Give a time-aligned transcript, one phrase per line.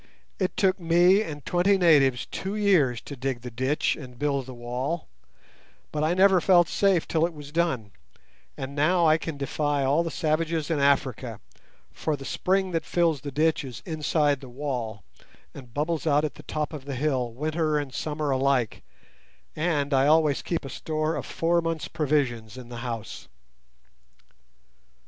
[0.39, 4.53] It took me and twenty natives two years to dig the ditch and build the
[4.55, 5.07] wall,
[5.91, 7.91] but I never felt safe till it was done;
[8.57, 11.39] and now I can defy all the savages in Africa,
[11.91, 15.03] for the spring that fills the ditch is inside the wall,
[15.53, 18.81] and bubbles out at the top of the hill winter and summer alike,
[19.55, 23.27] and I always keep a store of four months' provision in the house."